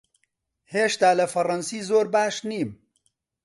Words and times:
هێشتا 0.73 1.09
لە 1.19 1.25
فەڕەنسی 1.33 1.79
زۆر 1.89 2.05
باش 2.13 2.35
نیم. 2.49 2.69